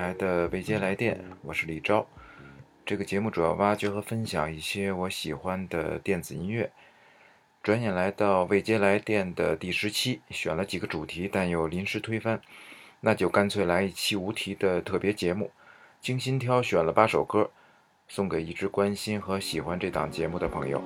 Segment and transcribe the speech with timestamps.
[0.00, 2.06] 这里是九霄电台的未接来电，我是李昭。
[2.86, 6.72] 这个节目主要挖掘和分享一些我喜欢的电子音乐。
[7.62, 12.40] 转眼来到未接来电的第十期，选了几个主题，但又临时推翻，
[13.00, 15.50] 那就干脆来一期无题的特别节目。
[16.00, 17.50] 精心挑选了八首歌，
[18.08, 20.82] 送给一直关心和喜欢这档节目的朋友。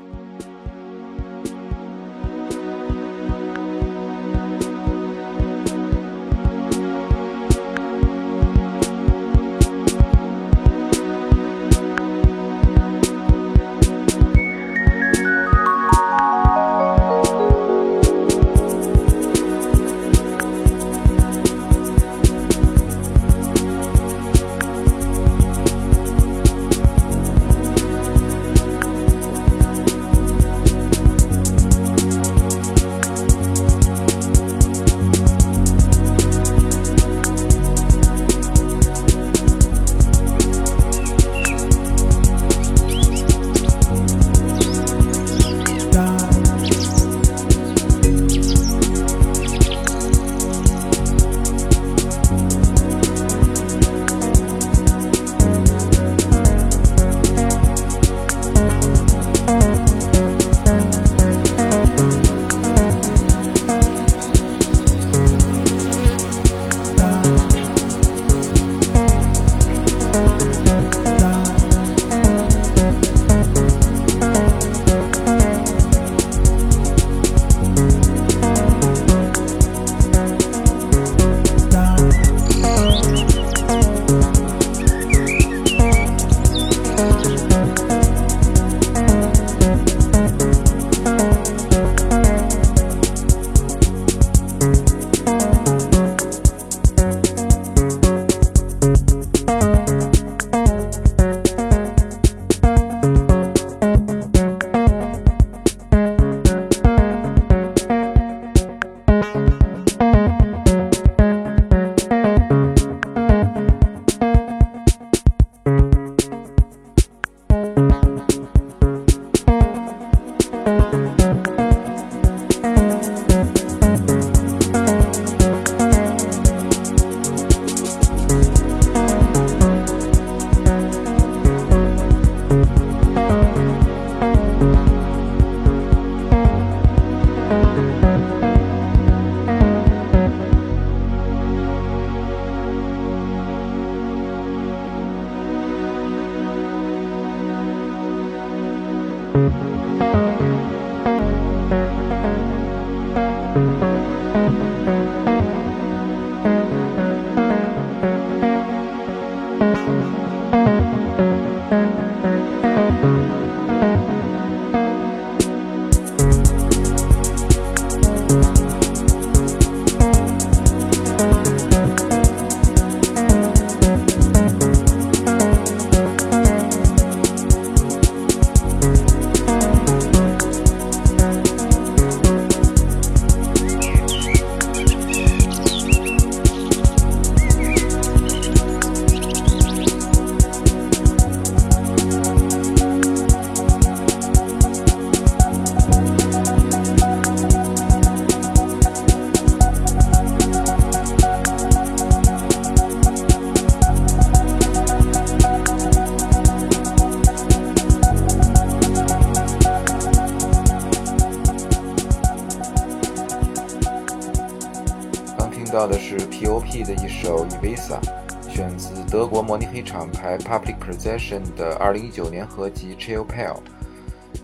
[219.74, 223.56] 黑厂牌 Public Possession 的2019年合辑《Chill Pale》。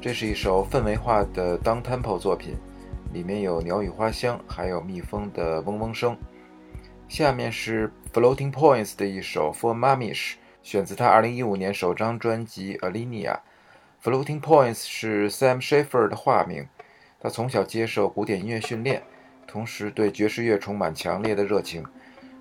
[0.00, 2.56] 这是一首氛围化的 down tempo 作品，
[3.12, 6.18] 里面有鸟语花香，还有蜜蜂的嗡嗡声。
[7.06, 10.32] 下面是 Floating Points 的一首《For Mamish》，
[10.64, 13.36] 选自他2015年首张专辑《Alinea》。
[14.02, 16.66] Floating Points 是 Sam Schaefer 的化名，
[17.20, 19.04] 他从小接受古典音乐训练。
[19.46, 21.84] 同时，对爵士乐充满强烈的热情。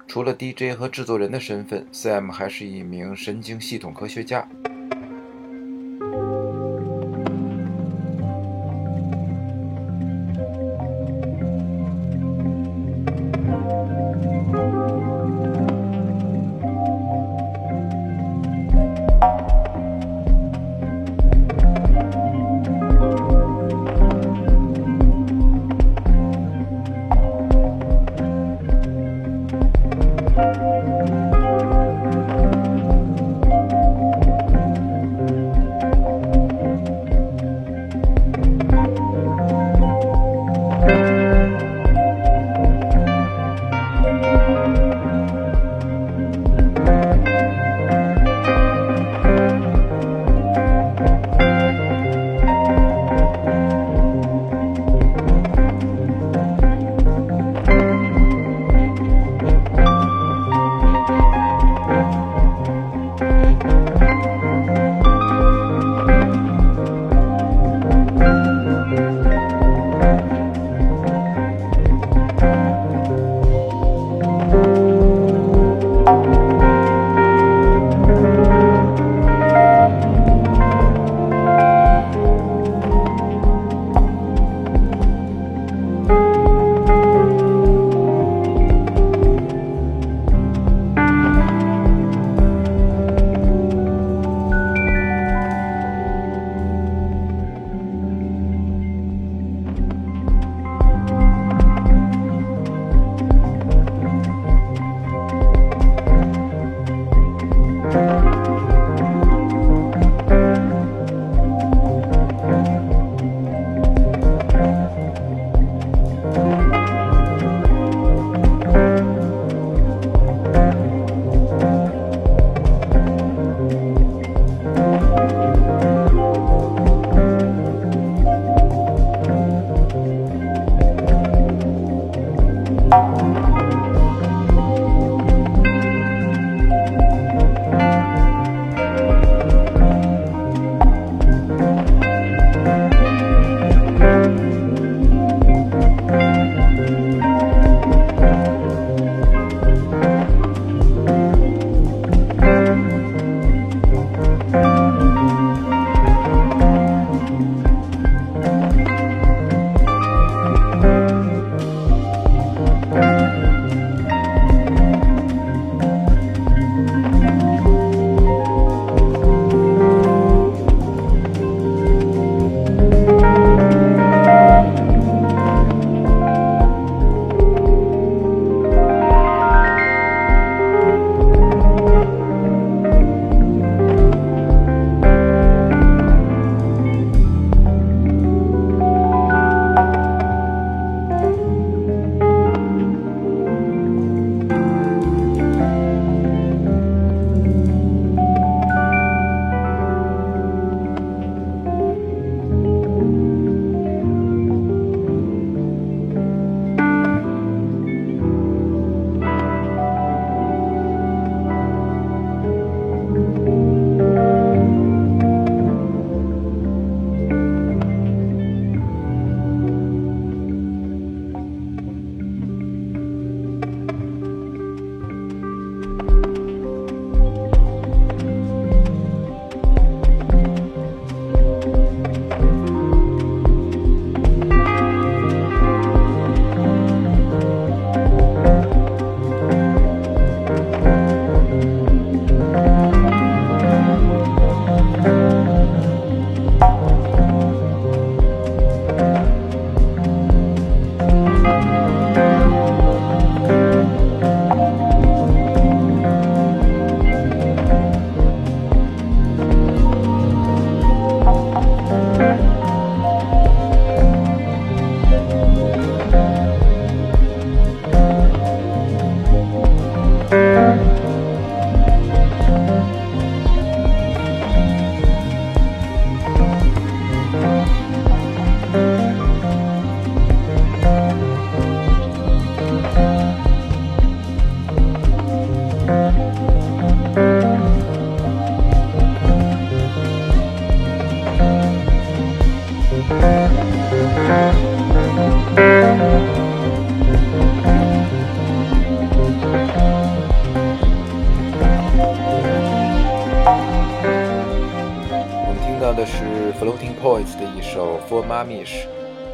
[0.10, 4.44] 除了 DJ 和制作人的身份，Sam 还是一名神经系统科学家。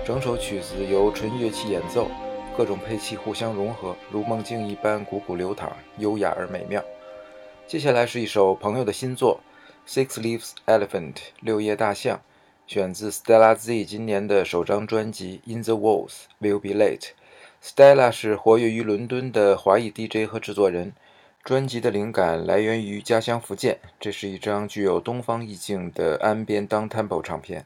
[0.05, 2.12] 整首曲子由纯乐器演奏，
[2.55, 6.79] 各种配器互相融合，如梦境一般汩汩流淌，优雅而美妙。
[7.65, 9.39] 接下来是一首朋友的新作
[9.88, 12.21] Six Leaves Elephant 六叶大象，
[12.67, 17.07] 选自 Stella Z 今年的首张专辑 In the Walls Will Be Late。
[17.63, 20.93] Stella 是活跃于伦敦的华裔 DJ 和制作人。
[21.43, 27.65] 专辑的灵感来源于家乡福建，这是一张具有东方意境的安边当 tempo 唱片。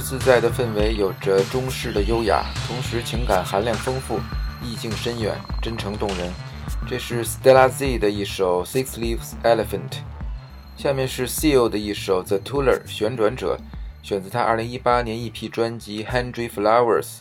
[0.00, 4.18] 自在的氛围，有着中式的优雅，同时情感含量丰富，
[4.64, 6.32] 意境深远，真诚动人。
[6.88, 9.98] 这是 Stella Z 的一首 Six Leaves Elephant，
[10.76, 13.58] 下面是 Seal 的一首 The Tuller 旋转者，
[14.02, 17.18] 选自他2018年一批专辑 Henry Flowers。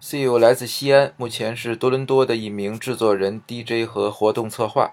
[0.00, 4.92] Seal 来自西安，目前是多伦多的一名制作人、DJ 和活动策划。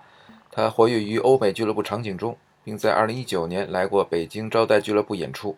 [0.52, 5.58] 他活跃于欧美俱乐部场景中，并在2019年来过北京招待俱乐部演出。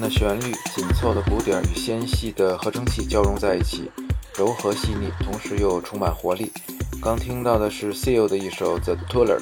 [0.00, 3.90] 的旋律、紧凑的鼓点与纤细的合成器交融在一起，
[4.36, 6.50] 柔和细腻，同时又充满活力。
[7.00, 9.38] 刚听到的是 Seal 的一首《The Tuller》，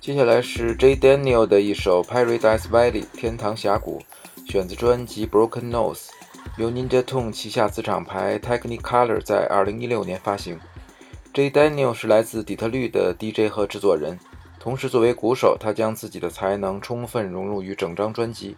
[0.00, 4.00] 接下来是 J Daniel 的一首《Paradise Valley》天堂峡谷，
[4.48, 5.94] 选自专辑《Broken Nose》，
[6.56, 10.58] 由 Ninja Tune 旗下子厂牌 Technicolor 在2016年发行。
[11.34, 14.18] J Daniel 是来自底特律的 DJ 和制作人，
[14.58, 18.56] 同时作为鼓手，他将自己的才能充分融入于整张专辑。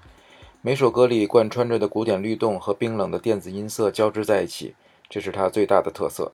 [0.60, 4.74] 每首歌里贯穿着的古典律动和冰冷的电子音色交织在一起，
[5.08, 6.32] 这是他最大的特色。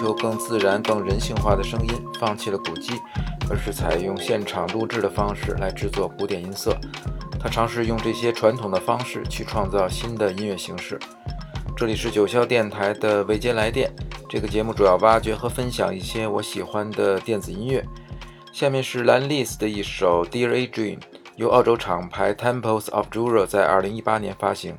[0.00, 2.94] 求更自然、更人性化的声音，放弃了鼓机，
[3.50, 6.74] 而是采用现场录制的方式来制作古典音色。
[7.38, 10.98] 他尝试用这些传统的方式去创造新的音乐形式。
[11.76, 13.92] 这里是九霄电台的未接来电，
[14.26, 17.84] 这个节目主要挖掘和分享一些我喜欢的电子音乐。
[18.54, 20.98] 下面是兰丽斯的一首《Dear Adrian》，
[21.36, 24.78] 由澳洲厂牌 Temples of Jura 在2018年发行。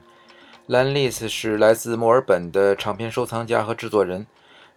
[0.66, 4.26] 兰丽斯是来自墨尔本的唱片收藏家和制作人。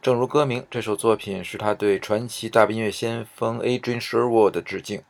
[0.05, 5.01] 正如歌名，这首作品是他对传奇大音乐先锋 Adrian Sherwood 的致敬。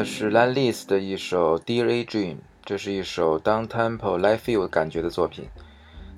[0.00, 2.34] 的是 Lan List 的一首《Dear A Dream》，
[2.64, 5.44] 这是一首 down tempo live feel 感觉的作品。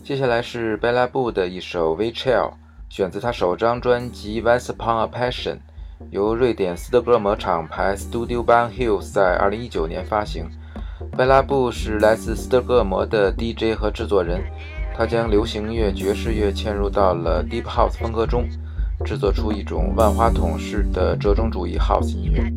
[0.05, 2.55] 接下来是 Bella Boo 的一首《v c h e l
[2.89, 5.55] 选自他首张专辑《Once Upon a Passion》，
[6.13, 10.49] 由瑞典斯德哥尔摩厂牌 Studio Ban Hills 在2019年发行。
[11.19, 14.45] Bella Boo 是来自斯德哥尔摩的 DJ 和制作人，
[14.97, 18.49] 他将流行乐、爵士乐嵌入到了 Deep House 风格中。
[19.05, 22.53] 制作出一种万花筒式的折中主义 house 音乐。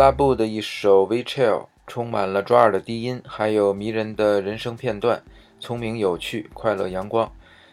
[0.00, 5.22] Bella Boo 的一首《v c h i l l 充满了抓耳的低音，还有迷人的人声片段，
[5.58, 7.30] 聪明有趣，快乐阳光。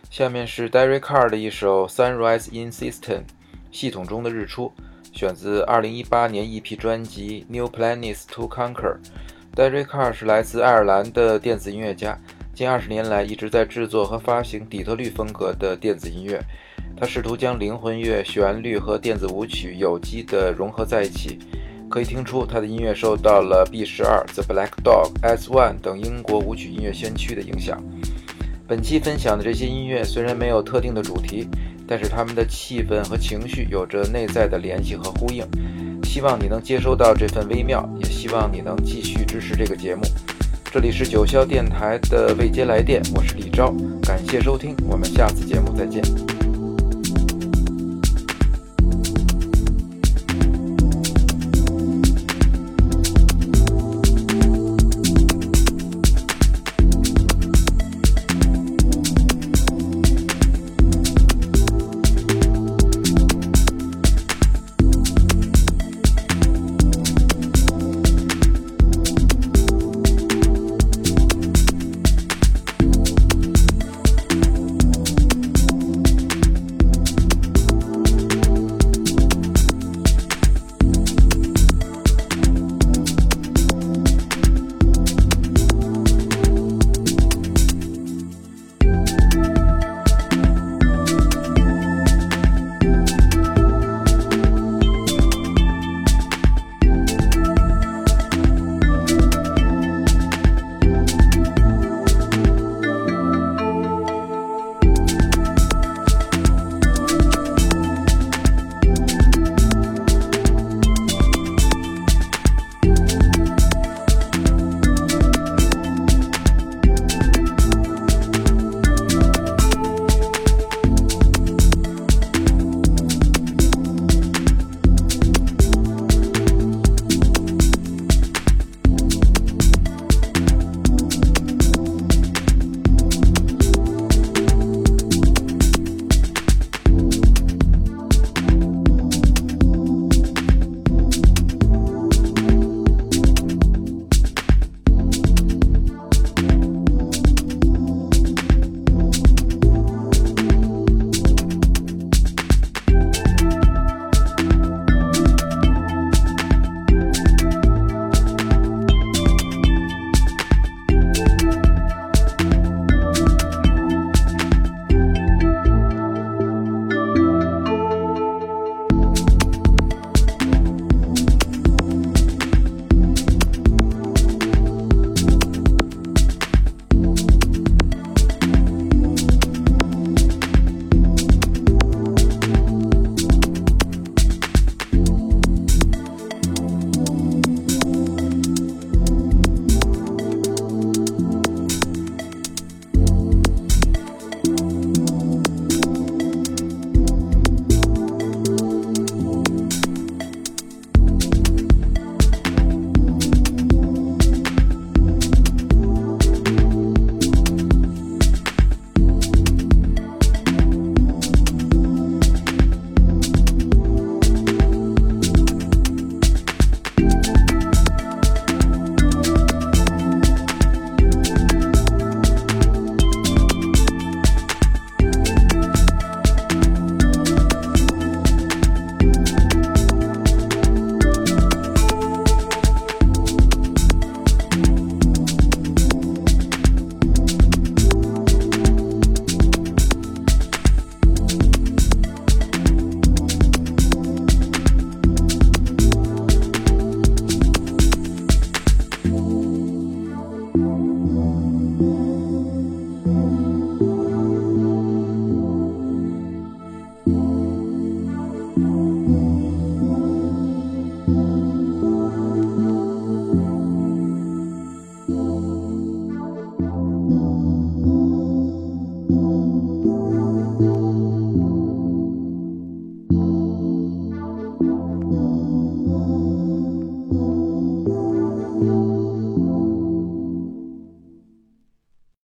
[0.09, 3.19] 下面是 Derek Carr 的一首《Sunrise in System》，
[3.71, 4.73] 系统中的日出，
[5.13, 8.97] 选自2018年 EP 专辑《New Planets to Conquer》。
[9.55, 12.19] Derek Carr 是来自爱尔兰的电子音乐家，
[12.53, 16.43] 近二十年来一直在制作和发行底特律风格的电子音乐。
[16.97, 21.39] 他试图将灵魂乐、旋律和电子舞曲有机地融合在一起。
[21.89, 27.81] 可以听出，他的音乐受到了 B 十二、The Black Dog、S One 等英国舞曲音乐先驱的影响。
[28.67, 31.47] 本期分享的这些音乐虽然没有特定的主题，
[31.87, 35.45] 但是他们的气氛和情绪有着内在的联系和呼应。
[36.03, 40.01] 希望你能接收到这份微妙，也希望你能继续支持这个节目。
[40.69, 43.73] 这里是九霄电台的未接来电，我是李昭，
[44.03, 46.03] 感谢收听，我们下次节目再见。